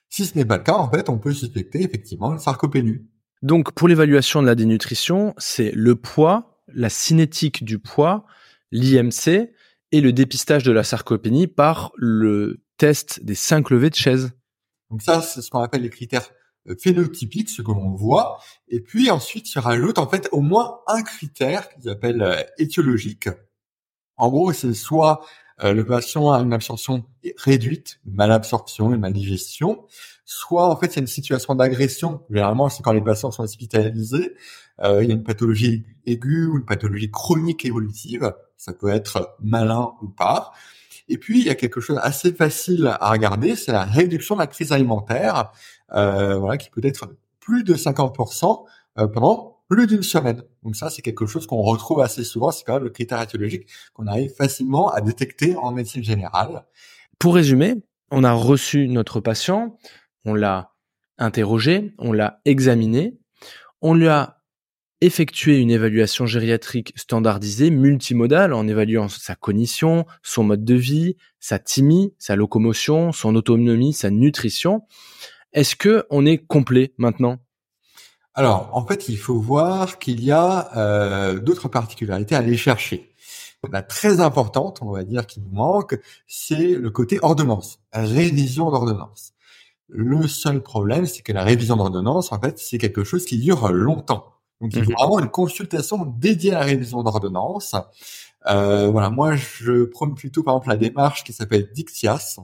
Si 0.09 0.25
ce 0.25 0.37
n'est 0.38 0.45
pas 0.45 0.57
le 0.57 0.62
cas, 0.62 0.76
en 0.76 0.90
fait, 0.90 1.09
on 1.09 1.18
peut 1.18 1.33
suspecter 1.33 1.83
effectivement 1.83 2.33
le 2.33 2.38
sarcopénie. 2.38 3.07
Donc 3.42 3.73
pour 3.73 3.88
l'évaluation 3.88 4.40
de 4.40 4.47
la 4.47 4.54
dénutrition, 4.54 5.35
c'est 5.37 5.71
le 5.73 5.95
poids, 5.95 6.62
la 6.68 6.88
cinétique 6.88 7.64
du 7.64 7.78
poids, 7.78 8.25
l'IMC 8.73 9.50
et 9.92 10.00
le 10.00 10.12
dépistage 10.12 10.62
de 10.62 10.73
la 10.73 10.83
sarcopénie 10.83 11.47
par 11.47 11.92
le 11.97 12.62
test 12.78 13.25
des 13.25 13.35
cinq 13.35 13.71
levées 13.71 13.90
de 13.90 13.95
chaise. 13.95 14.33
Donc 14.90 15.02
ça, 15.02 15.21
c'est 15.21 15.42
ce 15.42 15.50
qu'on 15.50 15.61
appelle 15.61 15.83
les 15.83 15.90
critères 15.90 16.30
phénotypiques, 16.77 17.51
ce 17.51 17.63
que 17.63 17.71
l'on 17.71 17.91
voit. 17.91 18.41
Et 18.69 18.81
puis 18.81 19.11
ensuite, 19.11 19.53
il 19.55 19.59
y 19.59 19.61
rajoute 19.61 19.99
en 19.99 20.09
fait 20.09 20.29
au 20.33 20.41
moins 20.41 20.81
un 20.87 21.03
critère 21.03 21.69
qu'ils 21.69 21.89
appellent 21.89 22.23
euh, 22.23 22.43
étiologique. 22.59 23.29
En 24.17 24.29
gros, 24.29 24.53
c'est 24.53 24.75
soit 24.75 25.25
euh, 25.65 25.73
le 25.73 25.85
patient 25.85 26.31
a 26.31 26.41
une 26.41 26.53
absorption 26.53 27.05
réduite, 27.37 28.01
une 28.07 28.15
malabsorption, 28.15 28.95
une 28.95 29.01
maldigestion, 29.01 29.85
soit 30.25 30.69
en 30.69 30.77
fait 30.77 30.87
il 30.87 30.97
y 30.97 30.99
a 30.99 31.01
une 31.01 31.07
situation 31.07 31.55
d'agression. 31.55 32.23
Généralement, 32.31 32.69
c'est 32.69 32.83
quand 32.83 32.93
les 32.93 33.01
patients 33.01 33.31
sont 33.31 33.43
hospitalisés, 33.43 34.35
euh, 34.81 35.03
il 35.03 35.09
y 35.09 35.13
a 35.13 35.15
une 35.15 35.25
pathologie 35.25 35.85
aiguë 36.07 36.47
ou 36.47 36.57
une 36.59 36.65
pathologie 36.65 37.11
chronique 37.11 37.65
évolutive. 37.65 38.33
Ça 38.57 38.73
peut 38.73 38.91
être 38.91 39.37
malin 39.41 39.93
ou 40.03 40.09
pas. 40.09 40.53
Et 41.09 41.19
puis, 41.19 41.41
il 41.41 41.47
y 41.47 41.50
a 41.50 41.55
quelque 41.55 41.81
chose 41.81 41.99
assez 42.03 42.33
facile 42.33 42.97
à 43.00 43.11
regarder, 43.11 43.57
c'est 43.57 43.73
la 43.73 43.85
réduction 43.85 44.35
de 44.35 44.41
la 44.41 44.47
crise 44.47 44.73
alimentaire, 44.73 45.53
euh, 45.95 46.37
voilà, 46.37 46.57
qui 46.59 46.71
peut 46.71 46.81
être 46.85 47.09
plus 47.41 47.65
de 47.65 47.75
50% 47.75 48.67
euh, 48.99 49.07
pendant 49.09 49.59
plus 49.69 49.87
d'une 49.87 50.03
semaine. 50.03 50.43
Donc 50.62 50.77
ça, 50.77 50.91
c'est 50.91 51.03
quelque 51.03 51.27
chose 51.27 51.47
qu'on 51.47 51.62
retrouve 51.62 52.00
assez 52.00 52.25
souvent. 52.25 52.50
C'est 52.50 52.65
quand 52.65 52.75
même 52.75 52.85
le 52.85 52.91
critère 52.91 53.21
étiologique 53.21 53.69
qu'on 53.93 54.07
arrive 54.07 54.31
facilement 54.35 54.91
à 54.91 55.00
détecter 55.00 55.57
en 55.57 55.73
médecine 55.73 56.03
générale. 56.03 56.65
Pour 57.19 57.35
résumer, 57.35 57.75
on 58.11 58.25
a 58.25 58.33
reçu 58.33 58.88
notre 58.88 59.21
patient, 59.21 59.77
on 60.25 60.35
l'a 60.35 60.73
interrogé, 61.19 61.95
on 61.99 62.12
l'a 62.12 62.41
examiné, 62.45 63.19
on 63.83 63.95
lui 63.95 64.09
a 64.09 64.38
effectué 65.00 65.59
une 65.59 65.71
évaluation 65.71 66.26
gériatrique 66.26 66.93
standardisée, 66.97 67.71
multimodale, 67.71 68.52
en 68.52 68.67
évaluant 68.67 69.09
sa 69.09 69.35
cognition, 69.35 70.07
son 70.23 70.45
mode 70.45 70.64
de 70.64 70.75
vie, 70.75 71.17
sa 71.40 71.59
thymie, 71.59 72.14
sa 72.19 72.37
locomotion, 72.37 73.12
son 73.12 73.35
autonomie, 73.37 73.93
sa 73.93 74.11
nutrition. 74.11 74.83
Est-ce 75.52 75.76
que 75.76 76.05
on 76.11 76.26
est 76.26 76.38
complet 76.38 76.93
maintenant? 76.99 77.38
Alors, 78.35 78.71
en 78.73 78.87
fait, 78.87 79.09
il 79.09 79.19
faut 79.19 79.40
voir 79.40 79.99
qu'il 79.99 80.23
y 80.23 80.31
a 80.31 80.76
euh, 80.76 81.40
d'autres 81.40 81.69
particularités 81.69 82.35
à 82.35 82.38
aller 82.38 82.57
chercher. 82.57 83.14
La 83.73 83.83
très 83.83 84.21
importante, 84.21 84.78
on 84.83 84.93
va 84.93 85.02
dire, 85.02 85.26
qui 85.26 85.40
nous 85.40 85.50
manque, 85.50 85.99
c'est 86.28 86.75
le 86.75 86.90
côté 86.90 87.19
ordonnance, 87.23 87.81
révision 87.93 88.71
d'ordonnance. 88.71 89.33
Le 89.88 90.28
seul 90.28 90.62
problème, 90.62 91.07
c'est 91.07 91.23
que 91.23 91.33
la 91.33 91.43
révision 91.43 91.76
d'ordonnance, 91.76 92.31
en 92.31 92.40
fait, 92.40 92.59
c'est 92.59 92.78
quelque 92.78 93.02
chose 93.02 93.25
qui 93.25 93.38
dure 93.38 93.73
longtemps. 93.73 94.38
Donc, 94.61 94.75
il 94.75 94.85
faut 94.85 94.91
Mhm. 94.91 94.97
vraiment 94.97 95.19
une 95.21 95.29
consultation 95.31 96.05
dédiée 96.05 96.53
à 96.53 96.61
la 96.61 96.65
révision 96.65 97.03
d'ordonnance. 97.03 97.75
Euh, 98.47 98.88
voilà, 98.88 99.11
moi, 99.11 99.37
je 99.37 99.85
prône 99.85 100.15
plutôt, 100.15 100.43
par 100.43 100.55
exemple, 100.55 100.69
la 100.69 100.77
démarche 100.77 101.25
qui 101.25 101.33
s'appelle 101.33 101.71
Dictias. 101.73 102.38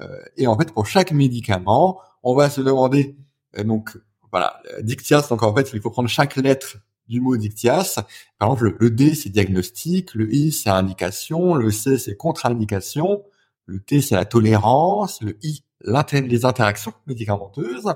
Euh, 0.00 0.08
et 0.36 0.46
en 0.46 0.56
fait, 0.58 0.72
pour 0.72 0.86
chaque 0.86 1.12
médicament, 1.12 2.00
on 2.22 2.34
va 2.34 2.48
se 2.50 2.60
demander, 2.60 3.16
euh, 3.58 3.64
donc, 3.64 3.98
voilà, 4.30 4.62
Dictias, 4.80 5.26
donc 5.28 5.42
en 5.42 5.54
fait, 5.54 5.70
il 5.74 5.80
faut 5.80 5.90
prendre 5.90 6.08
chaque 6.08 6.36
lettre 6.36 6.78
du 7.08 7.20
mot 7.20 7.36
Dictias. 7.36 8.02
Par 8.38 8.48
exemple, 8.48 8.76
le, 8.78 8.90
D, 8.90 9.14
c'est 9.14 9.28
diagnostic, 9.28 10.14
le 10.14 10.32
I, 10.34 10.52
c'est 10.52 10.70
indication, 10.70 11.54
le 11.54 11.70
C, 11.70 11.98
c'est 11.98 12.16
contre-indication, 12.16 13.22
le 13.66 13.80
T, 13.80 14.00
c'est 14.00 14.14
la 14.14 14.24
tolérance, 14.24 15.20
le 15.20 15.36
I, 15.42 15.62
les 15.84 16.44
interactions 16.46 16.94
médicamenteuses, 17.06 17.92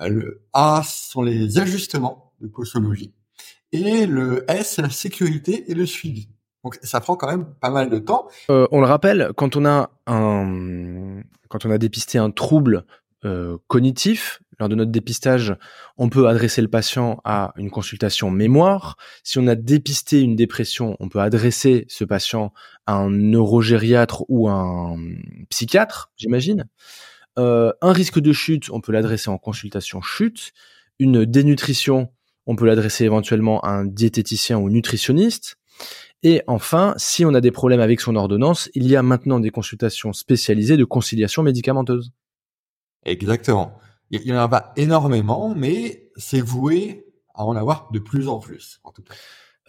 euh, 0.00 0.08
le 0.08 0.42
A, 0.52 0.82
ce 0.84 1.10
sont 1.12 1.22
les 1.22 1.58
ajustements 1.58 2.29
de 2.40 2.48
posologie, 2.48 3.12
et 3.72 4.06
le 4.06 4.44
S, 4.50 4.74
c'est 4.76 4.82
la 4.82 4.90
sécurité 4.90 5.70
et 5.70 5.74
le 5.74 5.86
suivi. 5.86 6.28
Donc, 6.64 6.78
ça 6.82 7.00
prend 7.00 7.16
quand 7.16 7.28
même 7.28 7.46
pas 7.60 7.70
mal 7.70 7.88
de 7.88 7.98
temps. 7.98 8.28
Euh, 8.50 8.66
On 8.70 8.80
le 8.80 8.86
rappelle, 8.86 9.30
quand 9.36 9.56
on 9.56 9.64
a 9.64 9.90
un, 10.06 11.22
quand 11.48 11.64
on 11.64 11.70
a 11.70 11.78
dépisté 11.78 12.18
un 12.18 12.30
trouble 12.30 12.84
euh, 13.24 13.56
cognitif, 13.66 14.42
lors 14.58 14.68
de 14.68 14.74
notre 14.74 14.90
dépistage, 14.90 15.56
on 15.96 16.10
peut 16.10 16.28
adresser 16.28 16.60
le 16.60 16.68
patient 16.68 17.20
à 17.24 17.54
une 17.56 17.70
consultation 17.70 18.30
mémoire. 18.30 18.96
Si 19.24 19.38
on 19.38 19.46
a 19.46 19.54
dépisté 19.54 20.20
une 20.20 20.36
dépression, 20.36 20.96
on 21.00 21.08
peut 21.08 21.20
adresser 21.20 21.86
ce 21.88 22.04
patient 22.04 22.52
à 22.86 22.94
un 22.94 23.10
neurogériatre 23.10 24.24
ou 24.28 24.50
un 24.50 24.98
psychiatre, 25.48 26.12
j'imagine. 26.16 26.66
Euh, 27.38 27.72
un 27.80 27.92
risque 27.92 28.20
de 28.20 28.32
chute, 28.32 28.70
on 28.70 28.82
peut 28.82 28.92
l'adresser 28.92 29.30
en 29.30 29.38
consultation 29.38 30.02
chute. 30.02 30.52
Une 30.98 31.24
dénutrition, 31.24 32.12
on 32.50 32.56
peut 32.56 32.66
l'adresser 32.66 33.04
éventuellement 33.04 33.60
à 33.60 33.70
un 33.70 33.84
diététicien 33.84 34.58
ou 34.58 34.70
nutritionniste. 34.70 35.54
Et 36.24 36.42
enfin, 36.48 36.94
si 36.96 37.24
on 37.24 37.32
a 37.32 37.40
des 37.40 37.52
problèmes 37.52 37.80
avec 37.80 38.00
son 38.00 38.16
ordonnance, 38.16 38.68
il 38.74 38.88
y 38.88 38.96
a 38.96 39.04
maintenant 39.04 39.38
des 39.38 39.50
consultations 39.50 40.12
spécialisées 40.12 40.76
de 40.76 40.84
conciliation 40.84 41.44
médicamenteuse. 41.44 42.10
Exactement. 43.04 43.78
Il 44.10 44.22
y 44.22 44.32
en 44.32 44.38
a 44.38 44.48
pas 44.48 44.72
énormément, 44.76 45.54
mais 45.54 46.10
c'est 46.16 46.40
voué 46.40 47.06
à 47.36 47.44
en 47.44 47.54
avoir 47.54 47.88
de 47.92 48.00
plus 48.00 48.26
en 48.26 48.40
plus, 48.40 48.80
en 48.82 48.90
tout 48.90 49.02
cas. 49.02 49.14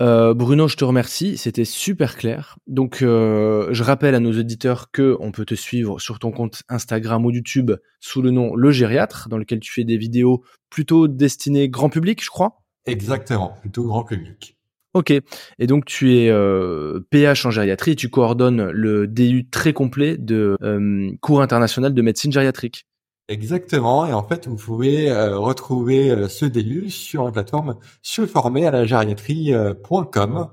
Euh, 0.02 0.34
Bruno, 0.34 0.68
je 0.68 0.76
te 0.76 0.84
remercie, 0.84 1.38
c'était 1.38 1.66
super 1.66 2.18
clair. 2.18 2.58
Donc, 2.66 3.04
euh, 3.04 3.68
je 3.72 3.84
rappelle 3.84 4.16
à 4.16 4.20
nos 4.20 4.32
auditeurs 4.32 4.90
que 4.90 5.16
on 5.20 5.32
peut 5.32 5.46
te 5.46 5.54
suivre 5.54 6.00
sur 6.00 6.18
ton 6.18 6.32
compte 6.32 6.64
Instagram 6.68 7.24
ou 7.24 7.30
YouTube 7.30 7.74
sous 8.00 8.24
le 8.24 8.32
nom 8.32 8.56
Le 8.56 8.72
Gériatre, 8.72 9.30
dans 9.30 9.38
lequel 9.38 9.60
tu 9.60 9.72
fais 9.72 9.84
des 9.84 9.98
vidéos 9.98 10.44
plutôt 10.72 11.08
destinées 11.08 11.70
grand 11.70 11.90
public, 11.90 12.24
je 12.24 12.32
crois. 12.32 12.61
Exactement, 12.86 13.58
plutôt 13.62 13.84
grand 13.86 14.04
public. 14.04 14.58
Ok. 14.94 15.12
Et 15.12 15.68
donc 15.68 15.86
tu 15.86 16.18
es 16.18 16.30
euh, 16.30 17.00
PH 17.10 17.46
en 17.46 17.52
gériatrie 17.52 17.92
et 17.92 17.96
tu 17.96 18.10
coordonnes 18.10 18.70
le 18.72 19.08
DU 19.08 19.48
très 19.50 19.72
complet 19.72 20.18
de 20.18 20.58
euh, 20.62 21.12
cours 21.22 21.42
international 21.42 21.94
de 21.94 22.02
médecine 22.02 22.32
gériatrique. 22.32 22.86
Exactement. 23.32 24.06
Et 24.06 24.14
en 24.14 24.28
fait, 24.28 24.48
vous 24.48 24.58
pouvez 24.58 25.10
euh, 25.10 25.38
retrouver 25.38 26.12
euh, 26.12 26.28
ce 26.28 26.46
DU 26.46 26.90
sur 26.90 27.24
la 27.24 27.32
plateforme 27.32 27.78
se 28.02 28.26
former 28.26 28.68
à 28.68 28.72
la 28.72 28.86
gériatrie.com. 28.86 30.50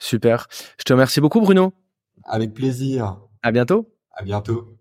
Super. 0.00 0.46
Je 0.78 0.84
te 0.84 0.92
remercie 0.92 1.22
beaucoup, 1.22 1.40
Bruno. 1.40 1.72
Avec 2.24 2.52
plaisir. 2.52 3.18
À 3.42 3.50
bientôt. 3.50 3.88
À 4.12 4.22
bientôt. 4.22 4.76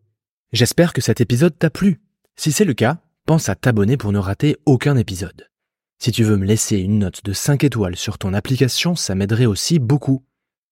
J'espère 0.52 0.92
que 0.92 1.02
cet 1.02 1.22
épisode 1.22 1.58
t'a 1.58 1.70
plu. 1.70 2.02
Si 2.36 2.52
c'est 2.52 2.66
le 2.66 2.74
cas, 2.74 2.98
pense 3.26 3.48
à 3.48 3.56
t'abonner 3.56 3.96
pour 3.96 4.12
ne 4.12 4.20
rater 4.20 4.58
aucun 4.66 4.98
épisode. 4.98 5.48
Si 6.00 6.12
tu 6.12 6.24
veux 6.24 6.38
me 6.38 6.46
laisser 6.46 6.78
une 6.78 7.00
note 7.00 7.24
de 7.24 7.34
5 7.34 7.64
étoiles 7.64 7.96
sur 7.96 8.18
ton 8.18 8.34
application, 8.34 8.96
ça 8.96 9.16
m'aiderait 9.16 9.48
aussi 9.48 9.80
beaucoup. 9.80 10.24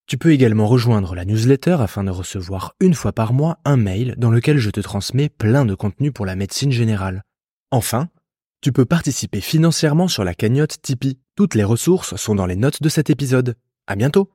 Tu 0.08 0.20
peux 0.20 0.32
également 0.32 0.67
rejoindre 0.67 1.15
la 1.15 1.25
newsletter 1.25 1.77
afin 1.79 2.03
de 2.03 2.12
recevoir 2.12 2.75
une 2.79 2.94
fois 2.94 3.12
par 3.12 3.34
mois 3.34 3.58
un 3.65 3.75
mail 3.75 4.13
dans 4.17 4.29
lequel 4.29 4.60
je 4.60 4.70
te 4.70 4.79
transmets 4.79 5.29
plein 5.29 5.65
de 5.65 5.74
contenu 5.74 6.12
pour 6.12 6.27
la 6.27 6.36
médecine 6.36 6.72
générale. 6.72 7.24
Enfin, 7.72 8.10
tu 8.62 8.72
peux 8.72 8.86
participer 8.86 9.41
financièrement 9.41 10.08
sur 10.08 10.24
la 10.24 10.36
cagnotte 10.36 10.79
Tipeee. 10.82 11.20
Toutes 11.36 11.55
les 11.55 11.63
ressources 11.63 12.15
sont 12.17 12.36
dans 12.36 12.46
les 12.46 12.55
notes 12.55 12.84
de 12.84 12.89
cet 12.89 13.10
épisode. 13.10 13.55
À 13.88 13.96
bientôt! 13.96 14.29